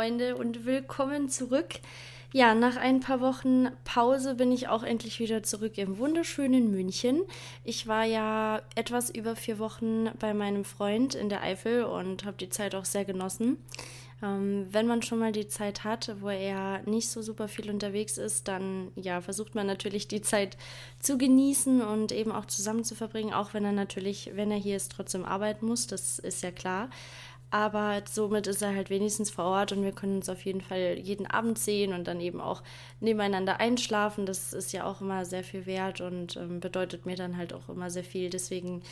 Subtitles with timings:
[0.00, 1.78] Freunde und willkommen zurück.
[2.32, 7.20] Ja, nach ein paar Wochen Pause bin ich auch endlich wieder zurück im wunderschönen München.
[7.64, 12.38] Ich war ja etwas über vier Wochen bei meinem Freund in der Eifel und habe
[12.38, 13.58] die Zeit auch sehr genossen.
[14.22, 18.16] Ähm, wenn man schon mal die Zeit hat, wo er nicht so super viel unterwegs
[18.16, 20.56] ist, dann ja, versucht man natürlich die Zeit
[20.98, 24.76] zu genießen und eben auch zusammen zu verbringen, auch wenn er natürlich, wenn er hier
[24.76, 26.88] ist, trotzdem arbeiten muss, das ist ja klar.
[27.50, 30.96] Aber somit ist er halt wenigstens vor Ort und wir können uns auf jeden Fall
[30.98, 32.62] jeden Abend sehen und dann eben auch
[33.00, 34.24] nebeneinander einschlafen.
[34.24, 37.68] Das ist ja auch immer sehr viel wert und ähm, bedeutet mir dann halt auch
[37.68, 38.30] immer sehr viel.
[38.30, 38.82] Deswegen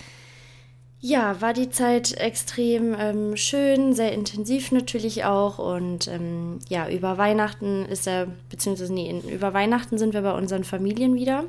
[1.00, 5.60] ja, war die Zeit extrem ähm, schön, sehr intensiv natürlich auch.
[5.60, 10.64] Und ähm, ja, über Weihnachten ist er, beziehungsweise nee, über Weihnachten sind wir bei unseren
[10.64, 11.44] Familien wieder.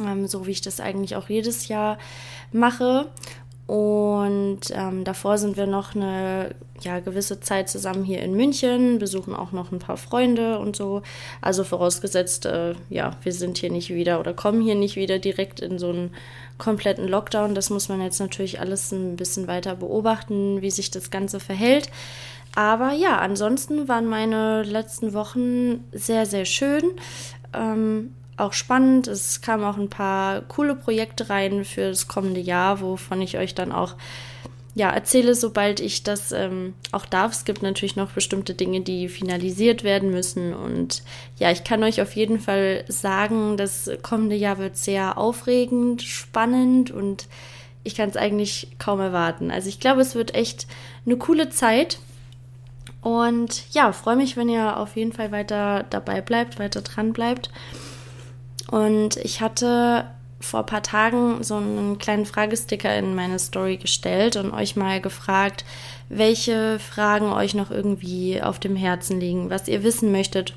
[0.00, 1.98] Ähm, so wie ich das eigentlich auch jedes Jahr
[2.50, 3.10] mache.
[3.66, 9.34] Und ähm, davor sind wir noch eine ja, gewisse Zeit zusammen hier in München, besuchen
[9.34, 11.02] auch noch ein paar Freunde und so.
[11.40, 15.58] Also vorausgesetzt, äh, ja, wir sind hier nicht wieder oder kommen hier nicht wieder direkt
[15.58, 16.14] in so einen
[16.58, 17.56] kompletten Lockdown.
[17.56, 21.90] Das muss man jetzt natürlich alles ein bisschen weiter beobachten, wie sich das Ganze verhält.
[22.54, 26.84] Aber ja, ansonsten waren meine letzten Wochen sehr, sehr schön.
[27.52, 29.08] Ähm, auch spannend.
[29.08, 33.54] Es kamen auch ein paar coole Projekte rein für das kommende Jahr, wovon ich euch
[33.54, 33.94] dann auch
[34.76, 37.32] ja, erzähle, sobald ich das ähm, auch darf.
[37.32, 40.52] Es gibt natürlich noch bestimmte Dinge, die finalisiert werden müssen.
[40.52, 41.02] Und
[41.38, 46.90] ja, ich kann euch auf jeden Fall sagen, das kommende Jahr wird sehr aufregend, spannend
[46.90, 47.26] und
[47.84, 49.50] ich kann es eigentlich kaum erwarten.
[49.50, 50.66] Also ich glaube, es wird echt
[51.06, 51.98] eine coole Zeit.
[53.00, 57.50] Und ja, freue mich, wenn ihr auf jeden Fall weiter dabei bleibt, weiter dran bleibt.
[58.70, 60.06] Und ich hatte
[60.40, 65.00] vor ein paar Tagen so einen kleinen Fragesticker in meine Story gestellt und euch mal
[65.00, 65.64] gefragt,
[66.08, 70.54] welche Fragen euch noch irgendwie auf dem Herzen liegen, was ihr wissen möchtet.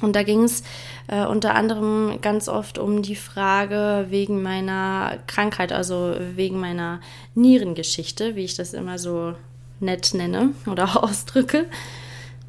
[0.00, 0.62] Und da ging es
[1.06, 7.00] äh, unter anderem ganz oft um die Frage wegen meiner Krankheit, also wegen meiner
[7.34, 9.34] Nierengeschichte, wie ich das immer so
[9.80, 11.66] nett nenne oder ausdrücke.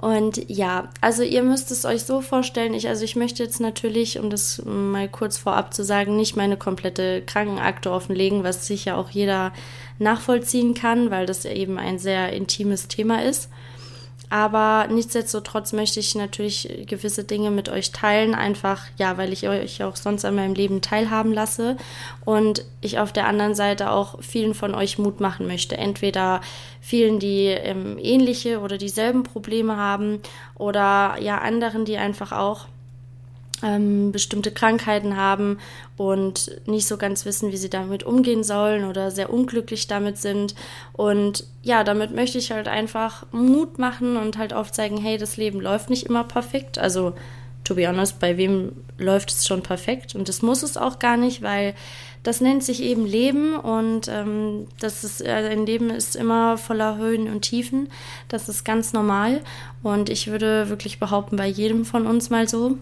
[0.06, 4.20] Und ja, also ihr müsst es euch so vorstellen, ich, also ich möchte jetzt natürlich,
[4.20, 9.10] um das mal kurz vorab zu sagen, nicht meine komplette Krankenakte offenlegen, was sicher auch
[9.10, 9.52] jeder
[9.98, 13.50] nachvollziehen kann, weil das eben ein sehr intimes Thema ist.
[14.30, 19.84] Aber nichtsdestotrotz möchte ich natürlich gewisse Dinge mit euch teilen, einfach ja, weil ich euch
[19.84, 21.78] auch sonst an meinem Leben teilhaben lasse
[22.26, 25.78] und ich auf der anderen Seite auch vielen von euch Mut machen möchte.
[25.78, 26.42] Entweder
[26.82, 30.22] vielen, die ähm, ähnliche oder dieselben Probleme haben
[30.56, 32.68] oder ja anderen, die einfach auch
[33.64, 35.60] ähm, bestimmte Krankheiten haben
[35.98, 40.56] und nicht so ganz wissen, wie sie damit umgehen sollen oder sehr unglücklich damit sind.
[40.94, 45.62] Und ja, damit möchte ich halt einfach Mut machen und halt aufzeigen, hey, das Leben
[45.62, 46.78] läuft nicht immer perfekt.
[46.78, 47.14] Also,
[47.64, 50.16] to be honest, bei wem läuft es schon perfekt?
[50.16, 51.74] Und das muss es auch gar nicht, weil
[52.24, 56.98] das nennt sich eben Leben und ähm, das ist, äh, ein Leben ist immer voller
[56.98, 57.88] Höhen und Tiefen.
[58.30, 59.42] Das ist ganz normal
[59.84, 62.80] und ich würde wirklich behaupten, bei jedem von uns mal so.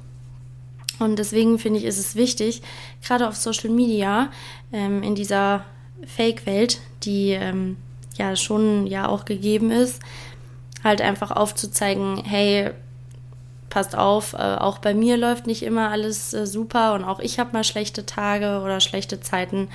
[0.99, 2.61] Und deswegen finde ich, ist es wichtig,
[3.05, 4.29] gerade auf Social Media,
[4.71, 5.65] ähm, in dieser
[6.05, 7.77] Fake-Welt, die ähm,
[8.17, 10.01] ja schon ja auch gegeben ist,
[10.83, 12.71] halt einfach aufzuzeigen, hey,
[13.69, 17.39] passt auf, äh, auch bei mir läuft nicht immer alles äh, super und auch ich
[17.39, 19.69] habe mal schlechte Tage oder schlechte Zeiten.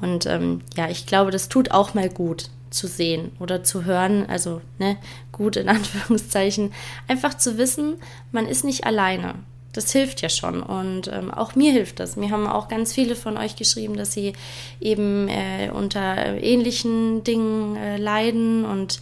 [0.00, 4.26] Und ähm, ja, ich glaube, das tut auch mal gut zu sehen oder zu hören,
[4.28, 4.96] also ne,
[5.30, 6.72] gut in Anführungszeichen,
[7.08, 7.94] einfach zu wissen,
[8.32, 9.34] man ist nicht alleine
[9.72, 10.62] das hilft ja schon.
[10.62, 12.16] Und ähm, auch mir hilft das.
[12.16, 14.34] Mir haben auch ganz viele von euch geschrieben, dass sie
[14.80, 18.64] eben äh, unter ähnlichen Dingen äh, leiden.
[18.64, 19.00] Und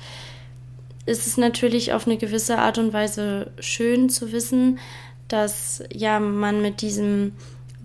[1.06, 4.78] es ist natürlich auf eine gewisse Art und Weise schön zu wissen,
[5.28, 7.32] dass ja man mit diesem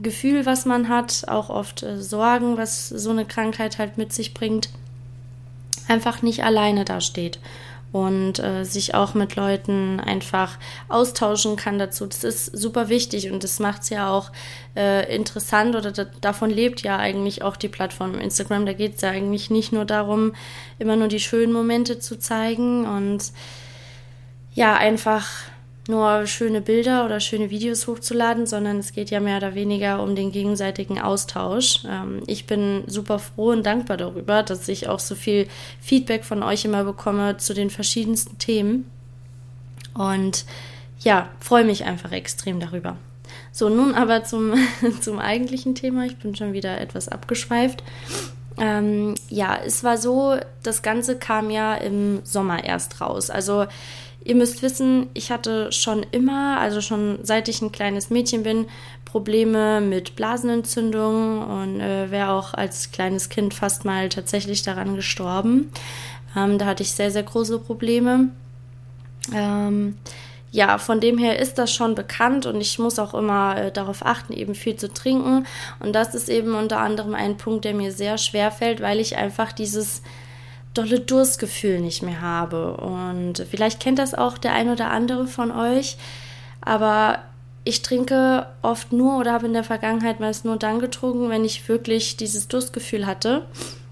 [0.02, 4.34] Gefühl, was man hat, auch oft äh, Sorgen, was so eine Krankheit halt mit sich
[4.34, 4.70] bringt,
[5.88, 7.40] einfach nicht alleine dasteht
[7.96, 10.60] und äh, sich auch mit Leuten einfach
[10.90, 12.06] austauschen kann dazu.
[12.06, 14.34] Das ist super wichtig und das macht es ja auch
[14.76, 18.66] äh, interessant oder da, davon lebt ja eigentlich auch die Plattform Instagram.
[18.66, 20.34] Da geht es ja eigentlich nicht nur darum,
[20.78, 23.32] immer nur die schönen Momente zu zeigen und
[24.54, 25.30] ja, einfach
[25.88, 30.16] nur schöne Bilder oder schöne Videos hochzuladen, sondern es geht ja mehr oder weniger um
[30.16, 31.84] den gegenseitigen Austausch.
[31.88, 35.48] Ähm, ich bin super froh und dankbar darüber, dass ich auch so viel
[35.82, 38.90] Feedback von euch immer bekomme zu den verschiedensten Themen.
[39.94, 40.46] Und
[41.00, 42.98] ja, freue mich einfach extrem darüber.
[43.52, 44.54] So, nun aber zum,
[45.02, 46.06] zum eigentlichen Thema.
[46.06, 47.84] Ich bin schon wieder etwas abgeschweift.
[48.58, 53.30] Ähm, ja, es war so, das Ganze kam ja im Sommer erst raus.
[53.30, 53.66] Also
[54.26, 58.66] Ihr müsst wissen, ich hatte schon immer, also schon seit ich ein kleines Mädchen bin,
[59.06, 65.72] Probleme mit Blasenentzündungen und äh, wäre auch als kleines Kind fast mal tatsächlich daran gestorben.
[66.36, 68.30] Ähm, da hatte ich sehr, sehr große Probleme.
[69.32, 69.96] Ähm,
[70.52, 74.04] ja, von dem her ist das schon bekannt und ich muss auch immer äh, darauf
[74.04, 75.46] achten, eben viel zu trinken.
[75.80, 79.18] Und das ist eben unter anderem ein Punkt, der mir sehr schwer fällt, weil ich
[79.18, 80.02] einfach dieses
[80.76, 82.78] dolle Durstgefühl nicht mehr habe.
[82.78, 85.98] Und vielleicht kennt das auch der ein oder andere von euch,
[86.62, 87.20] aber
[87.64, 91.68] ich trinke oft nur oder habe in der Vergangenheit meist nur dann getrunken, wenn ich
[91.68, 93.48] wirklich dieses Durstgefühl hatte,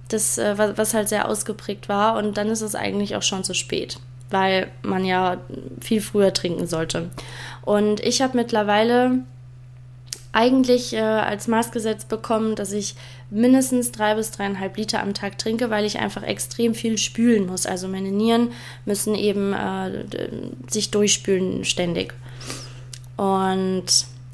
[0.10, 2.18] das, äh, was halt sehr ausgeprägt war.
[2.18, 3.98] Und dann ist es eigentlich auch schon zu spät
[4.34, 5.38] weil man ja
[5.80, 7.12] viel früher trinken sollte.
[7.62, 9.20] Und ich habe mittlerweile
[10.34, 12.96] eigentlich äh, als Maß gesetzt bekommen, dass ich
[13.34, 17.66] mindestens drei bis dreieinhalb Liter am Tag trinke, weil ich einfach extrem viel spülen muss.
[17.66, 18.52] Also meine Nieren
[18.86, 20.06] müssen eben äh,
[20.70, 22.14] sich durchspülen ständig.
[23.18, 23.86] Und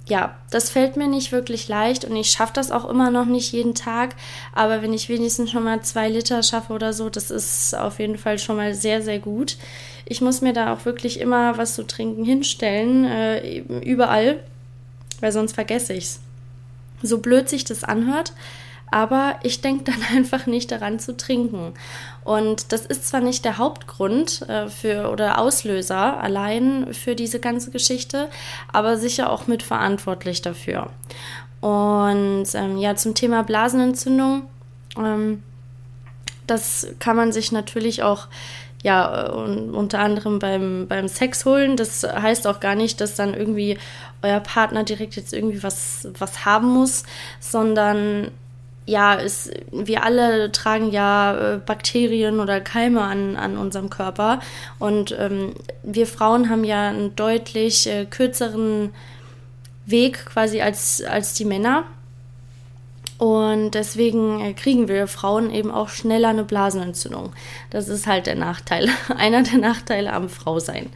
[0.09, 3.51] ja, das fällt mir nicht wirklich leicht und ich schaffe das auch immer noch nicht
[3.53, 4.15] jeden Tag.
[4.53, 8.17] Aber wenn ich wenigstens schon mal zwei Liter schaffe oder so, das ist auf jeden
[8.17, 9.57] Fall schon mal sehr, sehr gut.
[10.05, 14.39] Ich muss mir da auch wirklich immer was zu trinken hinstellen, äh, überall,
[15.19, 16.19] weil sonst vergesse ich es.
[17.03, 18.33] So blöd sich das anhört,
[18.91, 21.73] aber ich denke dann einfach nicht daran zu trinken.
[22.23, 27.71] Und das ist zwar nicht der Hauptgrund äh, für oder Auslöser allein für diese ganze
[27.71, 28.29] Geschichte,
[28.71, 30.89] aber sicher auch mitverantwortlich dafür.
[31.61, 34.43] Und ähm, ja, zum Thema Blasenentzündung,
[34.97, 35.43] ähm,
[36.47, 38.27] das kann man sich natürlich auch
[38.81, 41.75] ja, und unter anderem beim, beim Sex holen.
[41.75, 43.77] Das heißt auch gar nicht, dass dann irgendwie
[44.21, 47.03] euer Partner direkt jetzt irgendwie was, was haben muss,
[47.39, 48.31] sondern
[48.89, 54.39] ja, es, wir alle tragen ja äh, Bakterien oder Keime an, an unserem Körper.
[54.79, 55.53] Und ähm,
[55.83, 58.91] wir Frauen haben ja einen deutlich äh, kürzeren
[59.85, 61.83] Weg quasi als, als die Männer.
[63.19, 67.33] Und deswegen äh, kriegen wir Frauen eben auch schneller eine Blasenentzündung.
[67.69, 70.89] Das ist halt der Nachteil, einer der Nachteile am Frausein.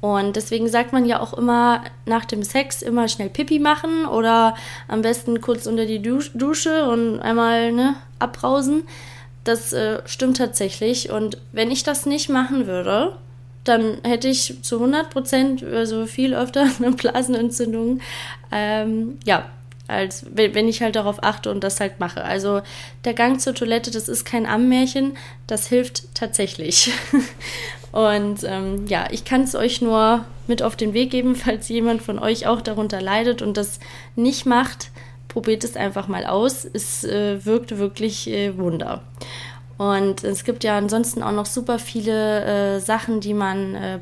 [0.00, 4.54] Und deswegen sagt man ja auch immer nach dem Sex immer schnell Pipi machen oder
[4.88, 8.84] am besten kurz unter die Dusche und einmal ne, abbrausen.
[9.44, 11.10] Das äh, stimmt tatsächlich.
[11.10, 13.16] Und wenn ich das nicht machen würde,
[13.64, 18.00] dann hätte ich zu 100 Prozent, also viel öfter eine Blasenentzündung.
[18.52, 19.46] Ähm, ja,
[19.88, 22.24] als wenn ich halt darauf achte und das halt mache.
[22.24, 22.62] Also
[23.04, 25.16] der Gang zur Toilette, das ist kein Ammärchen,
[25.46, 26.92] das hilft tatsächlich.
[27.92, 32.02] und ähm, ja, ich kann es euch nur mit auf den Weg geben, falls jemand
[32.02, 33.78] von euch auch darunter leidet und das
[34.16, 34.90] nicht macht,
[35.28, 36.64] probiert es einfach mal aus.
[36.64, 39.02] Es äh, wirkt wirklich äh, Wunder.
[39.78, 43.98] Und es gibt ja ansonsten auch noch super viele äh, Sachen, die man äh,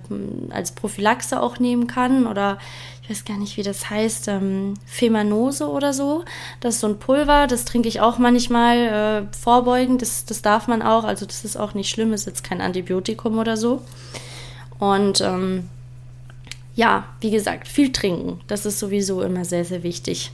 [0.50, 2.58] als Prophylaxe auch nehmen kann oder
[3.05, 6.25] ich weiß gar nicht, wie das heißt, ähm, Femanose oder so.
[6.61, 10.01] Das ist so ein Pulver, das trinke ich auch manchmal äh, vorbeugend.
[10.01, 13.37] Das, das darf man auch, also das ist auch nicht schlimm, ist jetzt kein Antibiotikum
[13.37, 13.83] oder so.
[14.79, 15.69] Und ähm,
[16.75, 18.41] ja, wie gesagt, viel trinken.
[18.47, 20.33] Das ist sowieso immer sehr, sehr wichtig.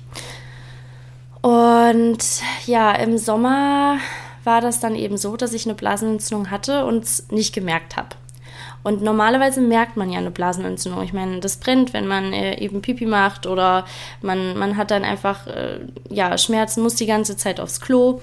[1.42, 2.18] Und
[2.66, 3.98] ja, im Sommer
[4.44, 8.10] war das dann eben so, dass ich eine Blasenentzündung hatte und es nicht gemerkt habe.
[8.82, 11.02] Und normalerweise merkt man ja eine Blasenentzündung.
[11.02, 13.84] Ich meine, das brennt, wenn man äh, eben Pipi macht oder
[14.22, 18.20] man, man hat dann einfach äh, ja, Schmerzen, muss die ganze Zeit aufs Klo.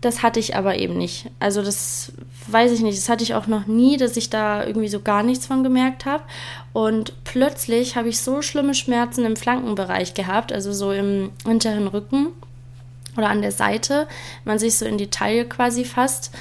[0.00, 1.30] Das hatte ich aber eben nicht.
[1.38, 2.12] Also das
[2.48, 2.98] weiß ich nicht.
[2.98, 6.04] Das hatte ich auch noch nie, dass ich da irgendwie so gar nichts von gemerkt
[6.04, 6.24] habe.
[6.72, 12.28] Und plötzlich habe ich so schlimme Schmerzen im Flankenbereich gehabt, also so im unteren Rücken
[13.16, 14.08] oder an der Seite,
[14.44, 16.32] man sich so in die Taille quasi fasst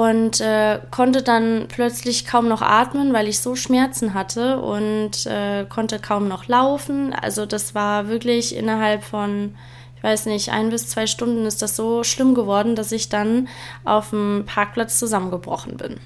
[0.00, 5.66] und äh, konnte dann plötzlich kaum noch atmen, weil ich so Schmerzen hatte und äh,
[5.68, 7.12] konnte kaum noch laufen.
[7.12, 9.54] Also das war wirklich innerhalb von,
[9.98, 13.48] ich weiß nicht, ein bis zwei Stunden ist das so schlimm geworden, dass ich dann
[13.84, 16.00] auf dem Parkplatz zusammengebrochen bin.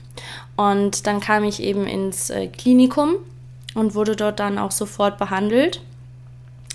[0.57, 3.15] Und dann kam ich eben ins äh, Klinikum
[3.77, 5.83] und wurde dort dann auch sofort behandelt.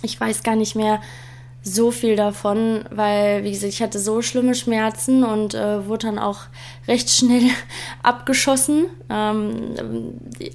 [0.04, 1.02] Ich weiß gar nicht mehr,
[1.62, 6.18] so viel davon, weil, wie gesagt, ich hatte so schlimme Schmerzen und äh, wurde dann
[6.18, 6.44] auch
[6.88, 7.44] recht schnell
[8.04, 9.76] abgeschossen, ähm,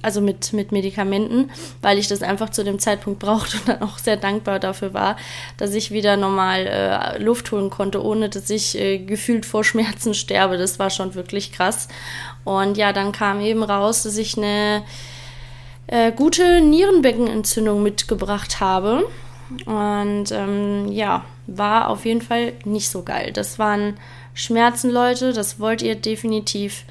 [0.01, 3.99] also mit, mit Medikamenten, weil ich das einfach zu dem Zeitpunkt brauchte und dann auch
[3.99, 5.15] sehr dankbar dafür war,
[5.57, 10.15] dass ich wieder normal äh, Luft holen konnte, ohne dass ich äh, gefühlt vor Schmerzen
[10.15, 10.57] sterbe.
[10.57, 11.87] Das war schon wirklich krass.
[12.43, 14.83] Und ja, dann kam eben raus, dass ich eine
[15.87, 19.03] äh, gute Nierenbeckenentzündung mitgebracht habe.
[19.65, 23.31] Und ähm, ja, war auf jeden Fall nicht so geil.
[23.31, 23.97] Das waren
[24.33, 25.33] Schmerzen, Leute.
[25.33, 26.85] Das wollt ihr definitiv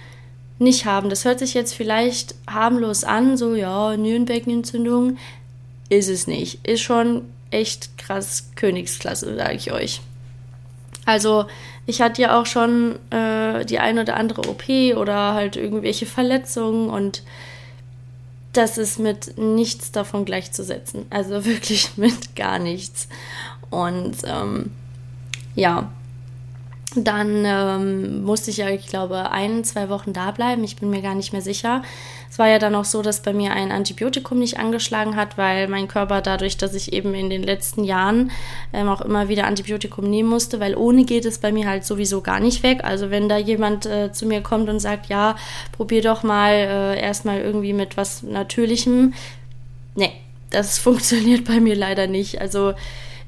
[0.59, 1.11] nicht haben.
[1.11, 5.19] Das hört sich jetzt vielleicht harmlos an, so ja, Nierenbeckenentzündung.
[5.89, 6.67] Ist es nicht.
[6.67, 10.01] Ist schon echt krass Königsklasse, sage ich euch.
[11.07, 11.47] Also
[11.87, 14.65] ich hatte ja auch schon äh, die ein oder andere OP
[14.97, 17.23] oder halt irgendwelche Verletzungen und
[18.57, 21.07] das ist mit nichts davon gleichzusetzen.
[21.11, 23.09] Also wirklich mit gar nichts.
[23.71, 24.71] Und ähm,
[25.55, 25.91] ja,
[26.97, 30.63] dann ähm, musste ich ja, ich glaube, ein, zwei Wochen da bleiben.
[30.65, 31.83] Ich bin mir gar nicht mehr sicher.
[32.31, 35.69] Es war ja dann auch so, dass bei mir ein Antibiotikum nicht angeschlagen hat, weil
[35.69, 38.31] mein Körper dadurch, dass ich eben in den letzten Jahren
[38.73, 42.21] ähm, auch immer wieder Antibiotikum nehmen musste, weil ohne geht es bei mir halt sowieso
[42.23, 42.81] gar nicht weg.
[42.83, 45.37] Also wenn da jemand äh, zu mir kommt und sagt, ja,
[45.73, 49.15] probier doch mal äh, erstmal irgendwie mit was Natürlichem.
[49.95, 50.13] Nee,
[50.51, 52.41] das funktioniert bei mir leider nicht.
[52.41, 52.75] Also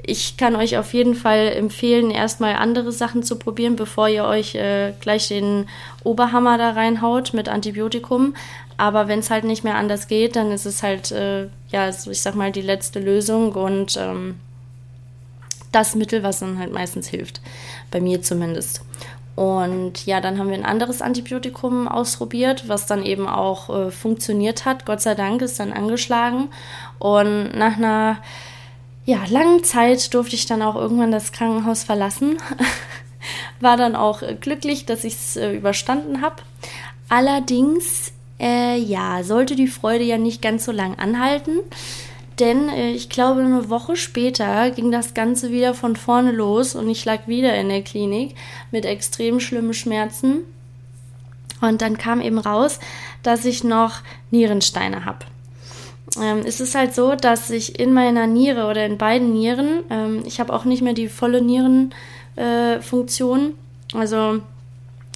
[0.06, 4.54] ich kann euch auf jeden Fall empfehlen, erstmal andere Sachen zu probieren, bevor ihr euch
[4.54, 5.68] äh, gleich den
[6.04, 8.34] Oberhammer da reinhaut mit Antibiotikum.
[8.76, 12.10] Aber wenn es halt nicht mehr anders geht, dann ist es halt, äh, ja, so
[12.10, 14.36] ich sag mal, die letzte Lösung und ähm,
[15.72, 17.40] das Mittel, was dann halt meistens hilft.
[17.90, 18.82] Bei mir zumindest.
[19.34, 24.64] Und ja, dann haben wir ein anderes Antibiotikum ausprobiert, was dann eben auch äh, funktioniert
[24.64, 24.86] hat.
[24.86, 26.48] Gott sei Dank ist dann angeschlagen.
[26.98, 28.18] Und nach einer
[29.06, 32.38] ja, langen Zeit durfte ich dann auch irgendwann das Krankenhaus verlassen.
[33.60, 36.42] War dann auch äh, glücklich, dass ich es äh, überstanden habe.
[37.08, 41.60] Allerdings, äh, ja, sollte die Freude ja nicht ganz so lang anhalten.
[42.40, 46.90] Denn äh, ich glaube, eine Woche später ging das Ganze wieder von vorne los und
[46.90, 48.34] ich lag wieder in der Klinik
[48.72, 50.38] mit extrem schlimmen Schmerzen.
[51.60, 52.80] Und dann kam eben raus,
[53.22, 54.00] dass ich noch
[54.32, 55.20] Nierensteine habe
[56.20, 60.22] ähm, es ist halt so, dass ich in meiner Niere oder in beiden Nieren, ähm,
[60.24, 63.54] ich habe auch nicht mehr die volle Nierenfunktion,
[63.94, 64.40] äh, also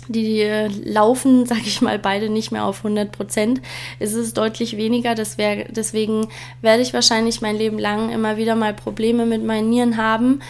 [0.08, 3.60] die äh, laufen, sage ich mal, beide nicht mehr auf 100 Prozent.
[3.98, 6.28] Es ist deutlich weniger, wär, deswegen
[6.60, 10.40] werde ich wahrscheinlich mein Leben lang immer wieder mal Probleme mit meinen Nieren haben.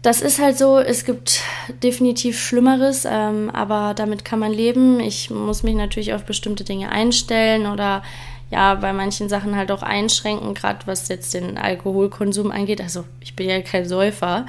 [0.00, 1.42] Das ist halt so, es gibt
[1.84, 4.98] definitiv Schlimmeres, ähm, aber damit kann man leben.
[4.98, 8.02] Ich muss mich natürlich auf bestimmte Dinge einstellen oder
[8.52, 12.80] ja bei manchen Sachen halt auch einschränken, gerade was jetzt den Alkoholkonsum angeht.
[12.80, 14.46] Also ich bin ja kein Säufer,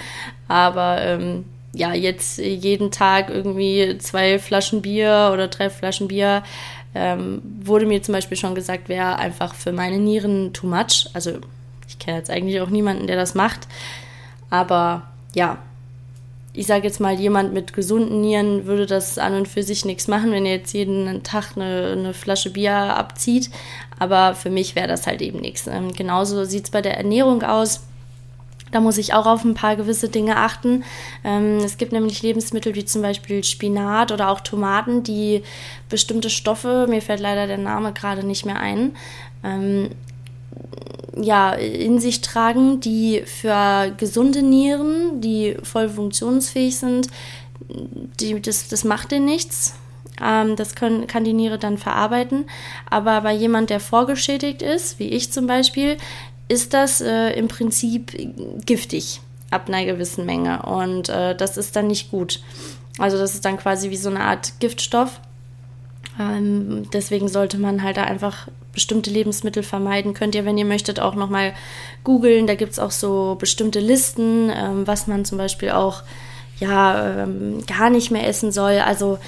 [0.50, 6.44] aber ähm, ja, jetzt jeden Tag irgendwie zwei Flaschen Bier oder drei Flaschen Bier,
[6.94, 11.10] ähm, wurde mir zum Beispiel schon gesagt, wäre einfach für meine Nieren too much.
[11.14, 11.40] Also
[11.88, 13.68] ich kenne jetzt eigentlich auch niemanden, der das macht.
[14.50, 15.58] Aber ja,
[16.54, 20.08] ich sage jetzt mal, jemand mit gesunden Nieren würde das an und für sich nichts
[20.08, 23.50] machen, wenn er jetzt jeden Tag eine, eine Flasche Bier abzieht.
[23.98, 25.66] Aber für mich wäre das halt eben nichts.
[25.66, 27.82] Ähm, genauso sieht es bei der Ernährung aus.
[28.72, 30.84] Da muss ich auch auf ein paar gewisse Dinge achten.
[31.24, 35.44] Ähm, es gibt nämlich Lebensmittel wie zum Beispiel Spinat oder auch Tomaten, die
[35.90, 38.96] bestimmte Stoffe, mir fällt leider der Name gerade nicht mehr ein,
[39.44, 39.90] ähm,
[41.16, 47.08] ja, in sich tragen, die für gesunde Nieren, die voll funktionsfähig sind,
[48.20, 49.76] die, das, das macht denen nichts.
[50.22, 52.46] Ähm, das können, kann die Niere dann verarbeiten.
[52.90, 55.98] Aber bei jemand, der vorgeschädigt ist, wie ich zum Beispiel,
[56.48, 58.12] ist das äh, im Prinzip
[58.66, 60.64] giftig ab einer gewissen Menge.
[60.64, 62.42] Und äh, das ist dann nicht gut.
[62.98, 65.20] Also das ist dann quasi wie so eine Art Giftstoff.
[66.20, 70.14] Ähm, deswegen sollte man halt da einfach bestimmte Lebensmittel vermeiden.
[70.14, 71.54] Könnt ihr, wenn ihr möchtet, auch nochmal
[72.04, 72.48] googeln.
[72.48, 76.04] Da gibt es auch so bestimmte Listen, ähm, was man zum Beispiel auch
[76.60, 78.80] ja ähm, gar nicht mehr essen soll.
[78.80, 79.20] Also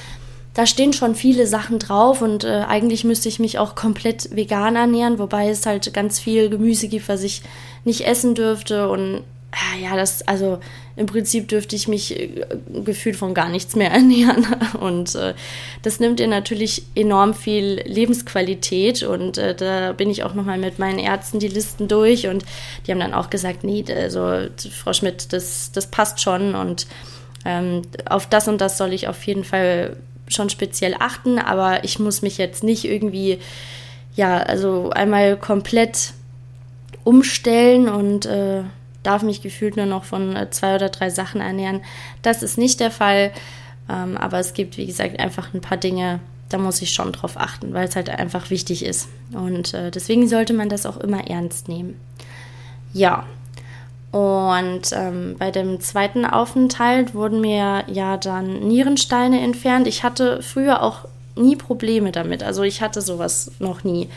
[0.54, 4.76] da stehen schon viele Sachen drauf und äh, eigentlich müsste ich mich auch komplett vegan
[4.76, 7.42] ernähren, wobei es halt ganz viel Gemüse gibt, was ich
[7.84, 9.22] nicht essen dürfte und
[9.56, 10.60] Ah, ja, das, also
[10.98, 12.46] im Prinzip dürfte ich mich äh,
[12.86, 14.46] gefühlt von gar nichts mehr ernähren.
[14.80, 15.34] Und äh,
[15.82, 19.04] das nimmt ihr natürlich enorm viel Lebensqualität.
[19.04, 22.46] Und äh, da bin ich auch nochmal mit meinen Ärzten die Listen durch und
[22.86, 26.88] die haben dann auch gesagt, nee, also Frau Schmidt, das, das passt schon und
[27.44, 29.98] ähm, auf das und das soll ich auf jeden Fall
[30.28, 33.40] schon speziell achten, aber ich muss mich jetzt nicht irgendwie,
[34.16, 36.14] ja, also einmal komplett
[37.04, 38.64] umstellen und äh,
[39.06, 41.82] darf mich gefühlt nur noch von äh, zwei oder drei Sachen ernähren.
[42.22, 43.32] Das ist nicht der Fall,
[43.90, 46.20] ähm, aber es gibt, wie gesagt, einfach ein paar Dinge,
[46.50, 49.10] da muss ich schon drauf achten, weil es halt einfach wichtig ist.
[49.34, 52.00] Und äh, deswegen sollte man das auch immer ernst nehmen.
[52.94, 53.26] Ja.
[54.12, 59.88] Und ähm, bei dem zweiten Aufenthalt wurden mir ja dann Nierensteine entfernt.
[59.88, 62.42] Ich hatte früher auch nie Probleme damit.
[62.44, 64.10] Also ich hatte sowas noch nie.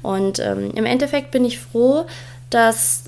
[0.00, 2.06] Und ähm, im Endeffekt bin ich froh,
[2.48, 3.04] dass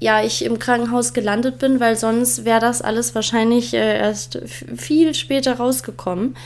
[0.00, 4.40] ja, ich im Krankenhaus gelandet bin, weil sonst wäre das alles wahrscheinlich äh, erst
[4.76, 6.36] viel später rausgekommen.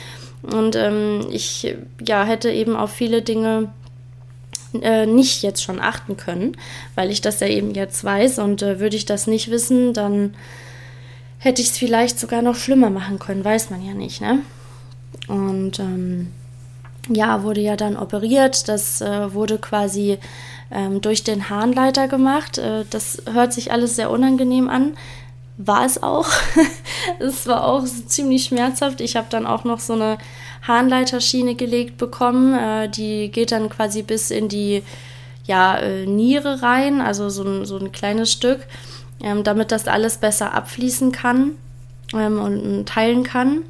[0.42, 3.70] Und ähm, ich ja, hätte eben auf viele Dinge
[4.80, 6.56] äh, nicht jetzt schon achten können,
[6.94, 8.38] weil ich das ja eben jetzt weiß.
[8.38, 10.34] Und äh, würde ich das nicht wissen, dann
[11.38, 14.38] hätte ich es vielleicht sogar noch schlimmer machen können, weiß man ja nicht, ne?
[15.28, 16.32] Und ähm,
[17.08, 18.68] ja, wurde ja dann operiert.
[18.68, 20.18] Das äh, wurde quasi
[20.72, 22.58] ähm, durch den Harnleiter gemacht.
[22.58, 24.96] Äh, das hört sich alles sehr unangenehm an.
[25.58, 26.28] War es auch.
[27.18, 29.00] es war auch ziemlich schmerzhaft.
[29.00, 30.18] Ich habe dann auch noch so eine
[30.62, 32.54] Harnleiterschiene gelegt bekommen.
[32.54, 34.82] Äh, die geht dann quasi bis in die
[35.44, 38.60] ja, äh, Niere rein, also so ein, so ein kleines Stück,
[39.22, 41.52] ähm, damit das alles besser abfließen kann
[42.14, 43.62] ähm, und teilen kann.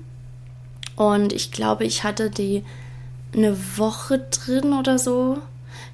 [0.96, 2.62] Und ich glaube, ich hatte die
[3.34, 5.38] eine Woche drin oder so.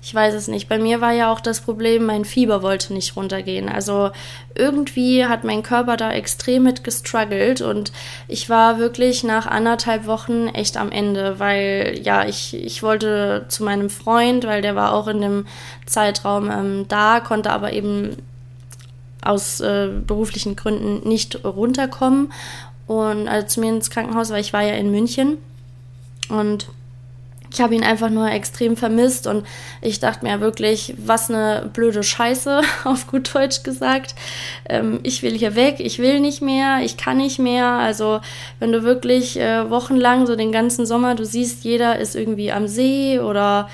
[0.00, 0.68] Ich weiß es nicht.
[0.68, 3.68] Bei mir war ja auch das Problem, mein Fieber wollte nicht runtergehen.
[3.68, 4.10] Also
[4.54, 7.92] irgendwie hat mein Körper da extrem mit gestruggelt und
[8.28, 13.64] ich war wirklich nach anderthalb Wochen echt am Ende, weil ja, ich, ich wollte zu
[13.64, 15.46] meinem Freund, weil der war auch in dem
[15.84, 18.16] Zeitraum ähm, da, konnte aber eben
[19.20, 22.32] aus äh, beruflichen Gründen nicht runterkommen
[22.86, 25.38] und also zu mir ins Krankenhaus, weil ich war ja in München
[26.28, 26.68] und
[27.50, 29.46] ich habe ihn einfach nur extrem vermisst und
[29.80, 34.14] ich dachte mir wirklich, was eine blöde Scheiße, auf gut Deutsch gesagt.
[34.68, 37.66] Ähm, ich will hier weg, ich will nicht mehr, ich kann nicht mehr.
[37.66, 38.20] Also
[38.58, 42.68] wenn du wirklich äh, wochenlang, so den ganzen Sommer, du siehst, jeder ist irgendwie am
[42.68, 43.68] See oder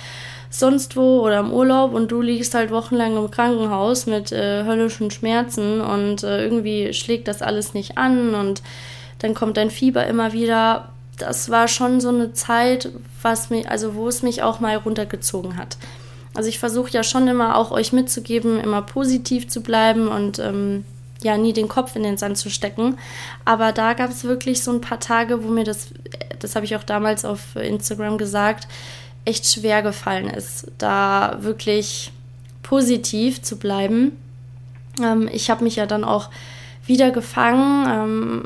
[0.50, 5.10] sonst wo oder im Urlaub und du liegst halt wochenlang im Krankenhaus mit äh, höllischen
[5.10, 8.62] Schmerzen und äh, irgendwie schlägt das alles nicht an und
[9.18, 12.90] dann kommt dein Fieber immer wieder das war schon so eine Zeit,
[13.22, 15.76] was mich, also wo es mich auch mal runtergezogen hat.
[16.34, 20.84] Also ich versuche ja schon immer auch euch mitzugeben, immer positiv zu bleiben und ähm,
[21.22, 22.98] ja nie den Kopf in den Sand zu stecken.
[23.44, 25.88] Aber da gab es wirklich so ein paar Tage, wo mir das,
[26.40, 28.66] das habe ich auch damals auf Instagram gesagt,
[29.24, 32.12] echt schwer gefallen ist, da wirklich
[32.62, 34.16] positiv zu bleiben.
[35.00, 36.30] Ähm, ich habe mich ja dann auch
[36.84, 37.86] wieder gefangen.
[37.88, 38.42] Ähm,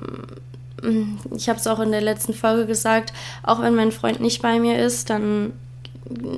[1.35, 3.13] ich habe es auch in der letzten Folge gesagt,
[3.43, 5.53] auch wenn mein Freund nicht bei mir ist, dann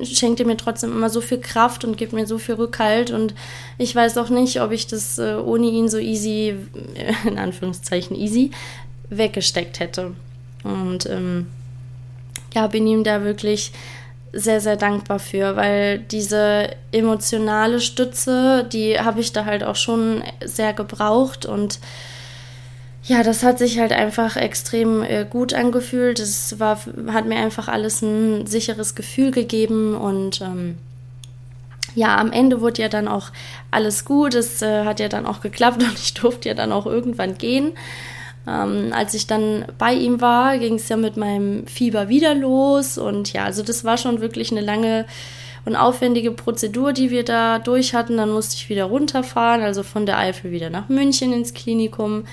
[0.03, 3.33] schenkt er mir trotzdem immer so viel Kraft und gibt mir so viel Rückhalt und
[3.77, 6.55] ich weiß auch nicht, ob ich das äh, ohne ihn so easy,
[7.25, 8.51] in Anführungszeichen easy,
[9.09, 10.13] weggesteckt hätte.
[10.63, 11.47] Und ähm,
[12.53, 13.71] ja, bin ihm da wirklich
[14.33, 20.23] sehr, sehr dankbar für, weil diese emotionale Stütze, die habe ich da halt auch schon
[20.43, 21.79] sehr gebraucht und
[23.03, 26.19] ja, das hat sich halt einfach extrem äh, gut angefühlt.
[26.19, 30.77] Es war, hat mir einfach alles ein sicheres Gefühl gegeben und ähm,
[31.95, 33.31] ja, am Ende wurde ja dann auch
[33.71, 34.35] alles gut.
[34.35, 37.71] Es äh, hat ja dann auch geklappt und ich durfte ja dann auch irgendwann gehen.
[38.47, 42.97] Ähm, als ich dann bei ihm war, ging es ja mit meinem Fieber wieder los
[42.97, 45.05] und ja, also das war schon wirklich eine lange
[45.63, 48.17] und aufwendige Prozedur, die wir da durch hatten.
[48.17, 52.25] Dann musste ich wieder runterfahren, also von der Eifel wieder nach München ins Klinikum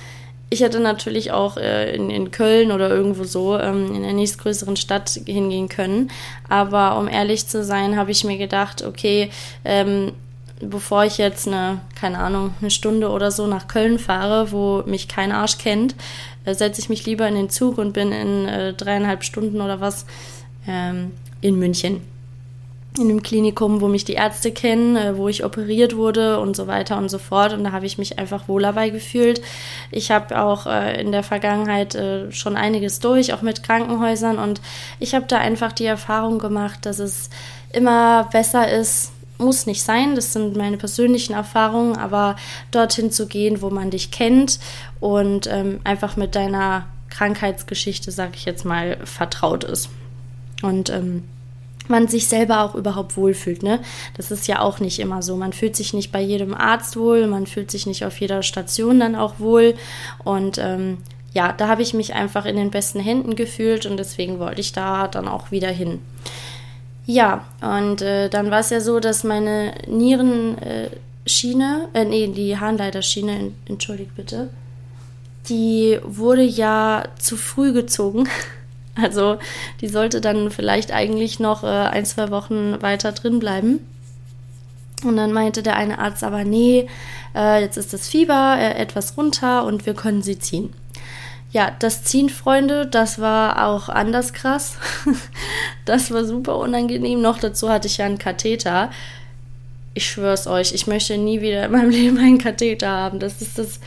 [0.50, 4.76] ich hätte natürlich auch äh, in, in Köln oder irgendwo so ähm, in der nächstgrößeren
[4.76, 6.10] Stadt hingehen können.
[6.48, 9.30] Aber um ehrlich zu sein, habe ich mir gedacht, okay,
[9.64, 10.12] ähm,
[10.60, 15.06] bevor ich jetzt eine, keine Ahnung, eine Stunde oder so nach Köln fahre, wo mich
[15.06, 15.94] kein Arsch kennt,
[16.44, 19.80] äh, setze ich mich lieber in den Zug und bin in äh, dreieinhalb Stunden oder
[19.80, 20.06] was
[20.66, 22.00] ähm, in München
[22.98, 26.66] in einem Klinikum, wo mich die Ärzte kennen, äh, wo ich operiert wurde und so
[26.66, 27.52] weiter und so fort.
[27.52, 29.40] Und da habe ich mich einfach wohl dabei gefühlt.
[29.90, 34.38] Ich habe auch äh, in der Vergangenheit äh, schon einiges durch, auch mit Krankenhäusern.
[34.38, 34.60] Und
[34.98, 37.30] ich habe da einfach die Erfahrung gemacht, dass es
[37.72, 42.36] immer besser ist, muss nicht sein, das sind meine persönlichen Erfahrungen, aber
[42.72, 44.58] dorthin zu gehen, wo man dich kennt
[45.00, 49.90] und ähm, einfach mit deiner Krankheitsgeschichte, sage ich jetzt mal, vertraut ist.
[50.62, 51.22] Und ähm,
[51.88, 53.62] man sich selber auch überhaupt wohlfühlt.
[53.62, 53.80] Ne?
[54.16, 55.36] Das ist ja auch nicht immer so.
[55.36, 59.00] Man fühlt sich nicht bei jedem Arzt wohl, man fühlt sich nicht auf jeder Station
[59.00, 59.74] dann auch wohl.
[60.24, 60.98] Und ähm,
[61.32, 64.72] ja, da habe ich mich einfach in den besten Händen gefühlt und deswegen wollte ich
[64.72, 66.00] da dann auch wieder hin.
[67.06, 73.52] Ja, und äh, dann war es ja so, dass meine Nierenschiene, äh, nee, die Harnleiterschiene,
[73.66, 74.50] entschuldigt bitte,
[75.48, 78.28] die wurde ja zu früh gezogen.
[79.00, 79.38] Also
[79.80, 83.80] die sollte dann vielleicht eigentlich noch äh, ein, zwei Wochen weiter drin bleiben.
[85.04, 86.88] Und dann meinte der eine Arzt aber, nee,
[87.34, 90.72] äh, jetzt ist das Fieber äh, etwas runter und wir können sie ziehen.
[91.50, 94.76] Ja, das Ziehen, Freunde, das war auch anders krass.
[95.84, 97.22] das war super unangenehm.
[97.22, 98.90] Noch dazu hatte ich ja einen Katheter.
[99.94, 103.18] Ich schwör's euch, ich möchte nie wieder in meinem Leben einen Katheter haben.
[103.18, 103.80] Das ist das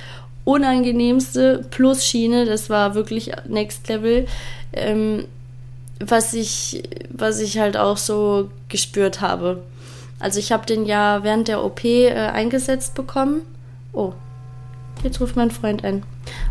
[0.52, 2.46] unangenehmste plus Schiene.
[2.46, 4.28] Das war wirklich Next Level.
[4.74, 5.26] Ähm,
[6.00, 9.64] was ich, was ich halt auch so gespürt habe.
[10.20, 13.42] Also ich habe den ja während der OP äh, eingesetzt bekommen.
[13.94, 14.14] Oh,
[15.04, 16.04] jetzt ruft mein Freund ein.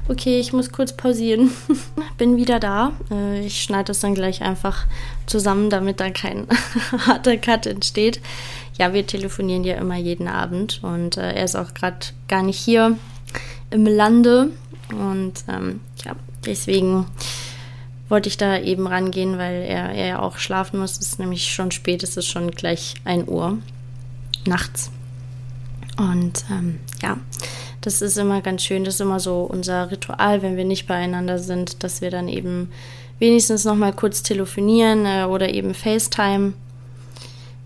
[0.08, 1.50] Okay, ich muss kurz pausieren.
[2.18, 2.92] Bin wieder da.
[3.10, 4.86] Äh, ich schneide das dann gleich einfach
[5.26, 6.46] zusammen, damit da kein
[7.06, 8.20] harter Cut entsteht.
[8.78, 12.58] Ja, wir telefonieren ja immer jeden Abend und äh, er ist auch gerade gar nicht
[12.58, 12.96] hier
[13.70, 14.50] im Lande.
[14.92, 17.06] Und ähm, ja, deswegen
[18.08, 20.92] wollte ich da eben rangehen, weil er, ja auch schlafen muss.
[20.92, 23.58] Es ist nämlich schon spät, es ist schon gleich 1 Uhr
[24.46, 24.90] nachts.
[25.96, 27.18] Und ähm, ja,
[27.80, 28.84] das ist immer ganz schön.
[28.84, 32.70] Das ist immer so unser Ritual, wenn wir nicht beieinander sind, dass wir dann eben
[33.18, 36.54] wenigstens noch mal kurz telefonieren äh, oder eben FaceTime.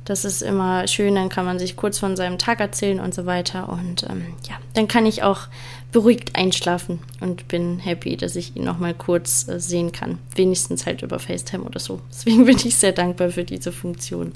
[0.04, 3.24] Das ist immer schön, dann kann man sich kurz von seinem Tag erzählen und so
[3.24, 3.70] weiter.
[3.70, 5.48] Und ähm, ja, dann kann ich auch
[5.92, 10.18] beruhigt einschlafen und bin happy, dass ich ihn noch mal kurz äh, sehen kann.
[10.34, 12.00] Wenigstens halt über FaceTime oder so.
[12.10, 14.32] Deswegen bin ich sehr dankbar für diese Funktion.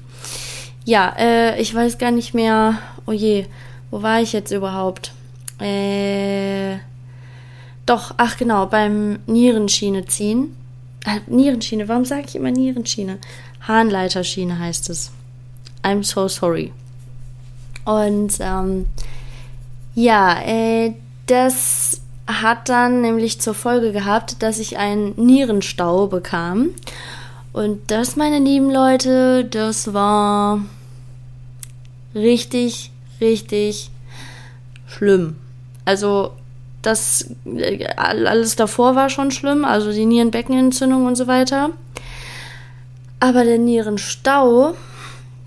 [0.85, 2.79] Ja, äh, ich weiß gar nicht mehr.
[3.05, 3.45] Oh je,
[3.91, 5.11] wo war ich jetzt überhaupt?
[5.59, 6.77] Äh,
[7.85, 10.55] doch, ach genau, beim Nierenschiene ziehen.
[11.05, 13.19] Äh, Nierenschiene, warum sage ich immer Nierenschiene?
[13.61, 15.11] Harnleiterschiene heißt es.
[15.83, 16.71] I'm so sorry.
[17.85, 18.87] Und ähm,
[19.95, 20.93] ja, äh,
[21.25, 26.69] das hat dann nämlich zur Folge gehabt, dass ich einen Nierenstau bekam.
[27.53, 30.61] Und das, meine lieben Leute, das war
[32.13, 33.89] richtig, richtig
[34.87, 35.35] schlimm.
[35.85, 36.31] Also
[36.81, 41.71] das äh, alles davor war schon schlimm, also die Nierenbeckenentzündung und so weiter.
[43.19, 44.75] Aber der Nierenstau,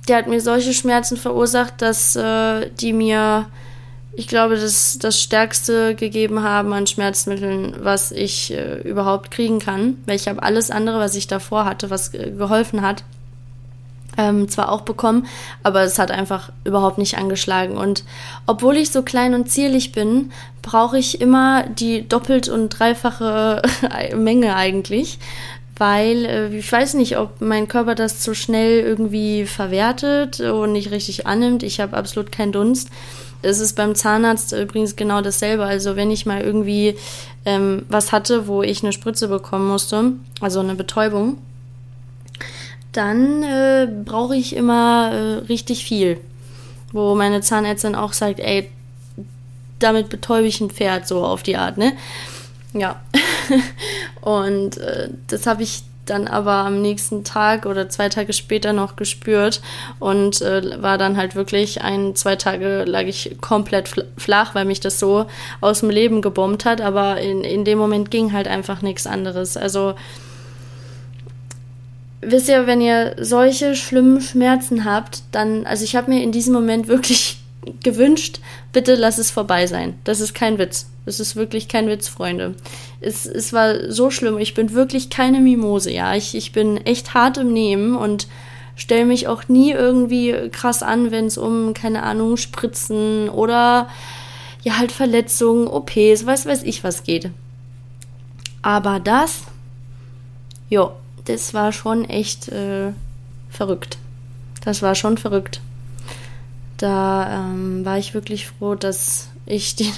[0.08, 3.46] der hat mir solche Schmerzen verursacht, dass äh, die mir,
[4.14, 9.98] ich glaube, das, das Stärkste gegeben haben an Schmerzmitteln, was ich äh, überhaupt kriegen kann.
[10.06, 13.04] Weil ich habe alles andere, was ich davor hatte, was geholfen hat,
[14.18, 15.26] ähm, zwar auch bekommen,
[15.62, 17.76] aber es hat einfach überhaupt nicht angeschlagen.
[17.76, 18.04] Und
[18.46, 23.62] obwohl ich so klein und zierlich bin, brauche ich immer die doppelt und dreifache
[24.16, 25.18] Menge eigentlich,
[25.82, 30.92] weil äh, ich weiß nicht, ob mein Körper das zu schnell irgendwie verwertet und nicht
[30.92, 31.64] richtig annimmt.
[31.64, 32.88] Ich habe absolut keinen Dunst.
[33.42, 35.64] Es ist beim Zahnarzt übrigens genau dasselbe.
[35.64, 36.96] Also wenn ich mal irgendwie
[37.44, 41.38] ähm, was hatte, wo ich eine Spritze bekommen musste, also eine Betäubung,
[42.92, 45.18] dann äh, brauche ich immer äh,
[45.48, 46.20] richtig viel.
[46.92, 48.70] Wo meine Zahnärztin auch sagt, ey,
[49.80, 51.94] damit betäube ich ein Pferd, so auf die Art, ne?
[52.72, 53.00] Ja.
[54.20, 58.96] und äh, das habe ich dann aber am nächsten Tag oder zwei Tage später noch
[58.96, 59.60] gespürt
[60.00, 64.80] und äh, war dann halt wirklich ein, zwei Tage lag ich komplett flach, weil mich
[64.80, 65.26] das so
[65.60, 69.56] aus dem Leben gebombt hat, aber in, in dem Moment ging halt einfach nichts anderes.
[69.56, 69.94] Also
[72.20, 76.52] wisst ihr, wenn ihr solche schlimmen Schmerzen habt, dann, also ich habe mir in diesem
[76.52, 77.41] Moment wirklich
[77.82, 78.40] gewünscht,
[78.72, 79.94] bitte lass es vorbei sein.
[80.04, 80.88] Das ist kein Witz.
[81.04, 82.54] Das ist wirklich kein Witz, Freunde.
[83.00, 84.38] Es, es war so schlimm.
[84.38, 86.14] Ich bin wirklich keine Mimose, ja.
[86.14, 88.28] Ich, ich bin echt hart im Nehmen und
[88.76, 93.88] stelle mich auch nie irgendwie krass an, wenn es um, keine Ahnung, Spritzen oder
[94.62, 97.30] ja, halt Verletzungen, OPs, weiß weiß ich was geht.
[98.62, 99.42] Aber das,
[100.70, 100.92] jo,
[101.24, 102.92] das war schon echt äh,
[103.50, 103.98] verrückt.
[104.64, 105.60] Das war schon verrückt.
[106.82, 109.92] Da ähm, war ich wirklich froh, dass ich die,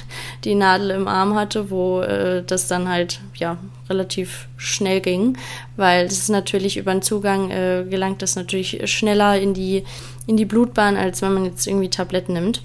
[0.45, 3.57] die Nadel im Arm hatte, wo äh, das dann halt ja
[3.89, 5.39] relativ schnell ging,
[5.77, 9.85] weil das ist natürlich über den Zugang äh, gelangt das natürlich schneller in die
[10.27, 12.61] in die Blutbahn, als wenn man jetzt irgendwie Tabletten nimmt.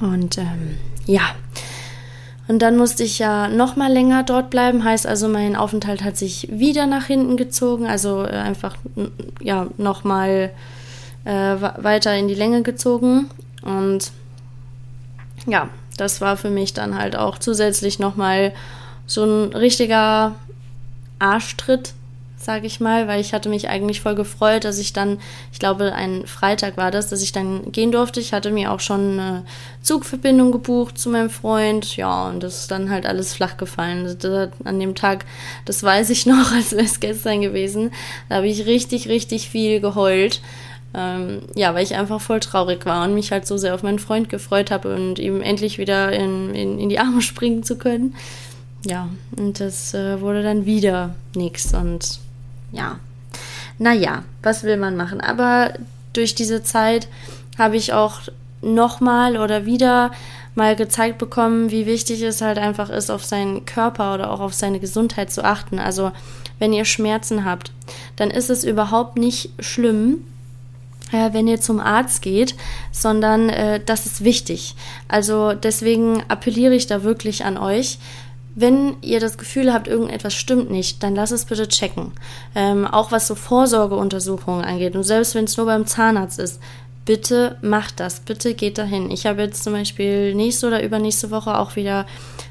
[0.00, 1.22] Und ähm, ja,
[2.48, 4.82] und dann musste ich ja noch mal länger dort bleiben.
[4.82, 7.86] Heißt also, mein Aufenthalt hat sich wieder nach hinten gezogen.
[7.86, 8.76] Also äh, einfach
[9.40, 10.50] ja noch mal
[11.24, 13.30] äh, weiter in die Länge gezogen.
[13.62, 14.12] Und
[15.46, 18.52] ja, das war für mich dann halt auch zusätzlich noch mal
[19.06, 20.34] so ein richtiger
[21.18, 21.92] Arschtritt,
[22.38, 25.18] sage ich mal, weil ich hatte mich eigentlich voll gefreut, dass ich dann,
[25.52, 28.18] ich glaube, ein Freitag war das, dass ich dann gehen durfte.
[28.18, 29.44] Ich hatte mir auch schon eine
[29.82, 34.16] Zugverbindung gebucht zu meinem Freund, ja, und das ist dann halt alles flach gefallen.
[34.64, 35.26] an dem Tag,
[35.66, 37.90] das weiß ich noch, als wäre es gestern gewesen,
[38.30, 40.40] da habe ich richtig, richtig viel geheult.
[40.92, 44.00] Ähm, ja, weil ich einfach voll traurig war und mich halt so sehr auf meinen
[44.00, 48.14] Freund gefreut habe und ihm endlich wieder in, in, in die Arme springen zu können.
[48.84, 52.18] Ja, und das äh, wurde dann wieder nichts und
[52.72, 52.98] ja,
[53.78, 55.20] naja, was will man machen?
[55.20, 55.74] Aber
[56.12, 57.08] durch diese Zeit
[57.58, 58.20] habe ich auch
[58.62, 60.10] nochmal oder wieder
[60.54, 64.54] mal gezeigt bekommen, wie wichtig es halt einfach ist, auf seinen Körper oder auch auf
[64.54, 65.78] seine Gesundheit zu achten.
[65.78, 66.12] Also
[66.58, 67.72] wenn ihr Schmerzen habt,
[68.16, 70.26] dann ist es überhaupt nicht schlimm,
[71.10, 72.54] wenn ihr zum Arzt geht,
[72.92, 74.74] sondern äh, das ist wichtig.
[75.08, 77.98] Also deswegen appelliere ich da wirklich an euch.
[78.54, 82.12] Wenn ihr das Gefühl habt, irgendetwas stimmt nicht, dann lasst es bitte checken.
[82.54, 86.60] Ähm, auch was so Vorsorgeuntersuchungen angeht und selbst wenn es nur beim Zahnarzt ist,
[87.04, 89.10] bitte macht das, bitte geht dahin.
[89.10, 92.06] Ich habe jetzt zum Beispiel nächste oder übernächste Woche auch wieder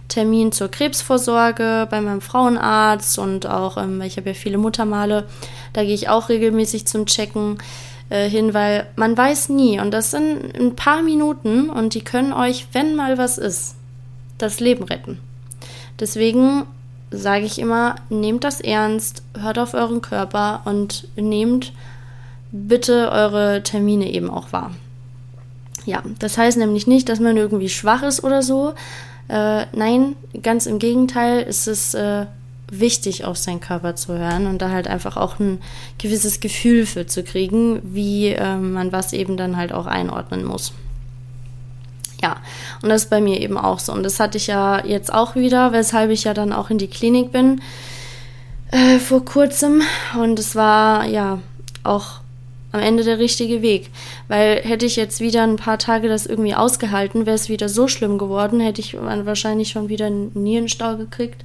[0.08, 5.28] Termin zur Krebsvorsorge bei meinem Frauenarzt und auch, ähm, ich habe ja viele Muttermale,
[5.74, 7.60] da gehe ich auch regelmäßig zum Checken
[8.10, 12.34] äh, hin, weil man weiß nie und das sind ein paar Minuten und die können
[12.34, 13.76] euch, wenn mal was ist,
[14.38, 15.20] das Leben retten.
[16.00, 16.66] Deswegen
[17.12, 21.74] sage ich immer, nehmt das ernst, hört auf euren Körper und nehmt
[22.52, 24.72] bitte eure Termine eben auch wahr.
[25.86, 28.74] Ja, das heißt nämlich nicht, dass man irgendwie schwach ist oder so.
[29.28, 32.26] Äh, nein, ganz im Gegenteil, ist es äh,
[32.72, 35.62] wichtig, auf seinen Körper zu hören und da halt einfach auch ein
[35.98, 40.74] gewisses Gefühl für zu kriegen, wie äh, man was eben dann halt auch einordnen muss.
[42.22, 42.38] Ja,
[42.82, 43.94] und das ist bei mir eben auch so.
[43.94, 46.88] Und das hatte ich ja jetzt auch wieder, weshalb ich ja dann auch in die
[46.88, 47.62] Klinik bin
[48.72, 49.82] äh, vor kurzem.
[50.20, 51.40] Und es war ja
[51.84, 52.20] auch
[52.72, 53.90] am Ende der richtige Weg.
[54.28, 57.88] Weil hätte ich jetzt wieder ein paar Tage das irgendwie ausgehalten, wäre es wieder so
[57.88, 61.44] schlimm geworden, hätte ich wahrscheinlich schon wieder einen Nierenstau gekriegt.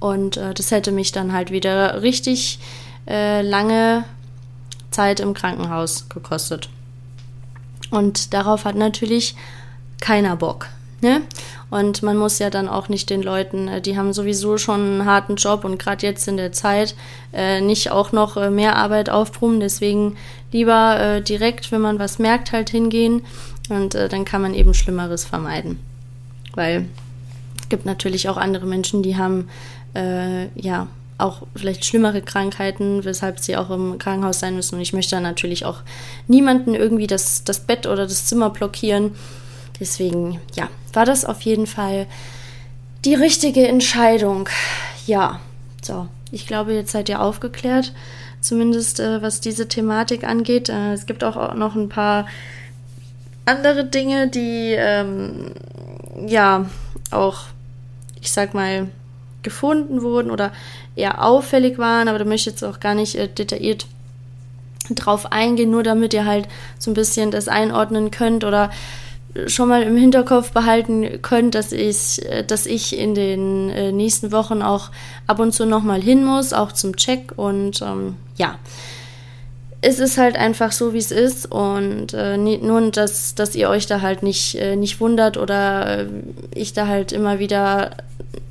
[0.00, 2.58] Und äh, das hätte mich dann halt wieder richtig
[3.08, 4.04] äh, lange
[4.90, 6.68] Zeit im Krankenhaus gekostet.
[7.90, 9.34] Und darauf hat natürlich
[10.00, 10.68] keiner Bock.
[11.02, 11.20] Ne?
[11.68, 15.04] Und man muss ja dann auch nicht den Leuten, äh, die haben sowieso schon einen
[15.04, 16.94] harten Job und gerade jetzt in der Zeit
[17.32, 19.60] äh, nicht auch noch äh, mehr Arbeit aufbrummen.
[19.60, 20.16] Deswegen
[20.52, 23.22] lieber äh, direkt, wenn man was merkt, halt hingehen
[23.68, 25.78] und äh, dann kann man eben Schlimmeres vermeiden.
[26.54, 26.88] Weil
[27.60, 29.48] es gibt natürlich auch andere Menschen, die haben
[29.94, 34.76] äh, ja auch vielleicht schlimmere Krankheiten, weshalb sie auch im Krankenhaus sein müssen.
[34.76, 35.80] Und ich möchte natürlich auch
[36.28, 39.12] niemanden irgendwie das, das Bett oder das Zimmer blockieren.
[39.80, 42.06] Deswegen, ja, war das auf jeden Fall
[43.04, 44.48] die richtige Entscheidung.
[45.06, 45.40] Ja,
[45.82, 47.92] so, ich glaube, jetzt seid ihr aufgeklärt,
[48.40, 50.68] zumindest äh, was diese Thematik angeht.
[50.68, 52.26] Äh, es gibt auch noch ein paar
[53.44, 55.52] andere Dinge, die ähm,
[56.26, 56.68] ja
[57.10, 57.44] auch,
[58.20, 58.88] ich sag mal,
[59.46, 60.52] gefunden wurden oder
[60.96, 63.86] eher auffällig waren, aber da möchte ich jetzt auch gar nicht äh, detailliert
[64.90, 68.70] drauf eingehen, nur damit ihr halt so ein bisschen das einordnen könnt oder
[69.46, 74.62] schon mal im Hinterkopf behalten könnt, dass ich, dass ich in den äh, nächsten Wochen
[74.62, 74.90] auch
[75.26, 77.32] ab und zu nochmal hin muss, auch zum Check.
[77.36, 78.58] Und ähm, ja,
[79.80, 81.46] es ist halt einfach so, wie es ist.
[81.46, 86.06] Und äh, nur, dass, dass ihr euch da halt nicht, äh, nicht wundert oder äh,
[86.54, 87.96] ich da halt immer wieder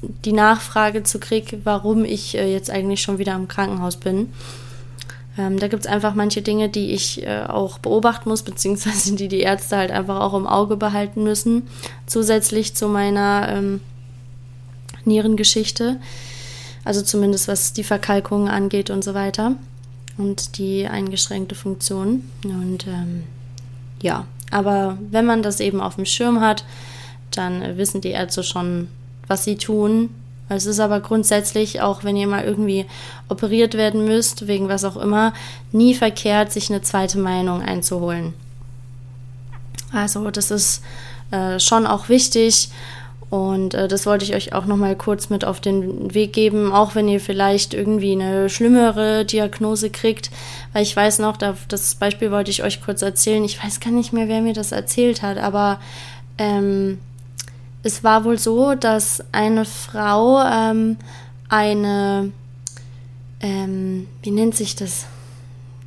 [0.01, 4.31] die Nachfrage zu kriege, warum ich äh, jetzt eigentlich schon wieder im Krankenhaus bin.
[5.37, 9.27] Ähm, da gibt es einfach manche Dinge, die ich äh, auch beobachten muss, beziehungsweise die
[9.27, 11.67] die Ärzte halt einfach auch im Auge behalten müssen,
[12.05, 13.81] zusätzlich zu meiner ähm,
[15.05, 15.97] Nierengeschichte.
[16.83, 19.55] Also zumindest was die Verkalkung angeht und so weiter
[20.17, 22.29] und die eingeschränkte Funktion.
[22.43, 23.23] Und ähm,
[24.01, 26.65] ja, aber wenn man das eben auf dem Schirm hat,
[27.31, 28.87] dann äh, wissen die Ärzte schon,
[29.27, 30.09] was sie tun
[30.47, 32.85] es ist aber grundsätzlich, auch wenn ihr mal irgendwie
[33.29, 35.33] operiert werden müsst, wegen was auch immer,
[35.71, 38.33] nie verkehrt, sich eine zweite Meinung einzuholen.
[39.91, 40.83] Also das ist
[41.31, 42.69] äh, schon auch wichtig
[43.29, 46.95] und äh, das wollte ich euch auch nochmal kurz mit auf den Weg geben, auch
[46.95, 50.29] wenn ihr vielleicht irgendwie eine schlimmere Diagnose kriegt,
[50.73, 53.43] weil ich weiß noch, das Beispiel wollte ich euch kurz erzählen.
[53.43, 55.79] Ich weiß gar nicht mehr, wer mir das erzählt hat, aber
[56.37, 56.99] ähm,
[57.83, 60.97] es war wohl so, dass eine Frau ähm,
[61.49, 62.31] eine,
[63.41, 65.05] ähm, wie nennt sich das?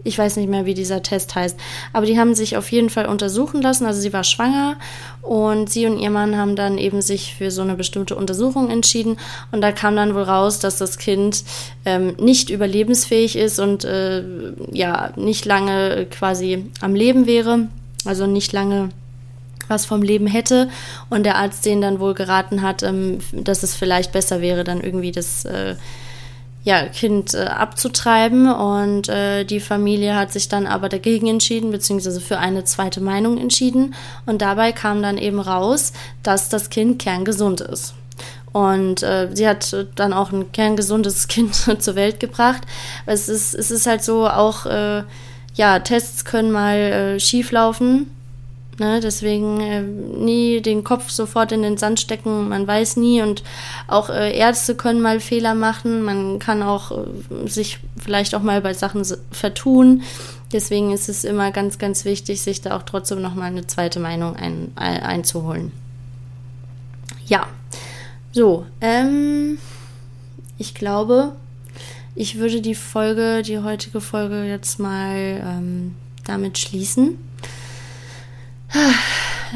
[0.09, 1.59] Ich weiß nicht mehr, wie dieser Test heißt.
[1.93, 3.85] Aber die haben sich auf jeden Fall untersuchen lassen.
[3.85, 4.77] Also sie war schwanger
[5.21, 9.19] und sie und ihr Mann haben dann eben sich für so eine bestimmte Untersuchung entschieden.
[9.53, 11.45] Und da kam dann wohl raus, dass das Kind
[11.85, 14.25] ähm, nicht überlebensfähig ist und äh,
[14.73, 17.69] ja, nicht lange quasi am Leben wäre.
[18.07, 18.89] Also nicht lange
[19.69, 20.71] was vom Leben hätte
[21.11, 24.81] und der Arzt denen dann wohl geraten hat, ähm, dass es vielleicht besser wäre, dann
[24.81, 25.75] irgendwie das äh,
[26.69, 32.21] ja, Kind äh, abzutreiben und äh, die Familie hat sich dann aber dagegen entschieden, beziehungsweise
[32.21, 33.95] für eine zweite Meinung entschieden
[34.27, 37.95] und dabei kam dann eben raus, dass das Kind kerngesund ist.
[38.53, 42.65] Und äh, sie hat dann auch ein kerngesundes Kind zur Welt gebracht.
[43.07, 45.05] Es ist, es ist halt so, auch äh,
[45.55, 48.11] ja, Tests können mal äh, schief laufen
[48.79, 49.01] Ne?
[49.01, 53.43] Deswegen äh, nie den Kopf sofort in den Sand stecken, man weiß nie und
[53.89, 58.61] auch äh, Ärzte können mal Fehler machen, man kann auch äh, sich vielleicht auch mal
[58.61, 60.03] bei Sachen vertun.
[60.53, 64.37] Deswegen ist es immer ganz, ganz wichtig, sich da auch trotzdem nochmal eine zweite Meinung
[64.37, 65.73] ein, ein, einzuholen.
[67.27, 67.47] Ja,
[68.33, 69.59] so, ähm,
[70.57, 71.33] ich glaube,
[72.15, 77.19] ich würde die Folge, die heutige Folge jetzt mal ähm, damit schließen.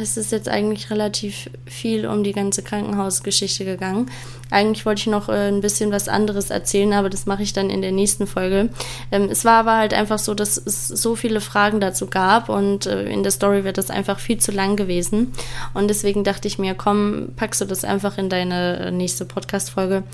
[0.01, 4.11] Es ist jetzt eigentlich relativ viel um die ganze Krankenhausgeschichte gegangen.
[4.51, 7.69] Eigentlich wollte ich noch äh, ein bisschen was anderes erzählen, aber das mache ich dann
[7.69, 8.71] in der nächsten Folge.
[9.11, 12.87] Ähm, es war aber halt einfach so, dass es so viele Fragen dazu gab und
[12.87, 15.33] äh, in der Story wird das einfach viel zu lang gewesen.
[15.75, 20.05] Und deswegen dachte ich mir, komm, packst du das einfach in deine äh, nächste Podcast-Folge.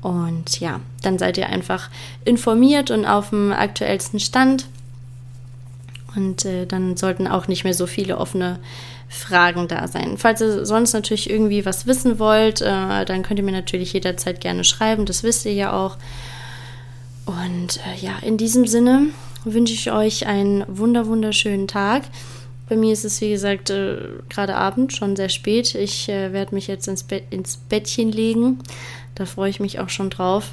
[0.00, 1.90] Und ja, dann seid ihr einfach
[2.24, 4.66] informiert und auf dem aktuellsten Stand.
[6.18, 8.58] Und äh, dann sollten auch nicht mehr so viele offene
[9.08, 10.18] Fragen da sein.
[10.18, 14.40] Falls ihr sonst natürlich irgendwie was wissen wollt, äh, dann könnt ihr mir natürlich jederzeit
[14.40, 15.06] gerne schreiben.
[15.06, 15.96] Das wisst ihr ja auch.
[17.24, 19.06] Und äh, ja, in diesem Sinne
[19.44, 22.02] wünsche ich euch einen wunder wunderschönen Tag.
[22.68, 25.76] Bei mir ist es, wie gesagt, äh, gerade Abend, schon sehr spät.
[25.76, 28.58] Ich äh, werde mich jetzt ins, Be ins Bettchen legen.
[29.14, 30.50] Da freue ich mich auch schon drauf.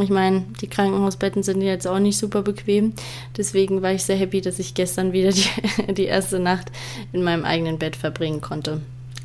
[0.00, 2.94] Ich meine, die Krankenhausbetten sind jetzt auch nicht super bequem.
[3.36, 6.72] Deswegen war ich sehr happy, dass ich gestern wieder die, die erste Nacht
[7.12, 8.80] in meinem eigenen Bett verbringen konnte.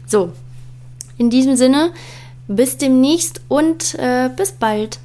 [0.06, 0.32] So,
[1.18, 1.92] in diesem Sinne,
[2.48, 5.00] bis demnächst und äh, bis bald.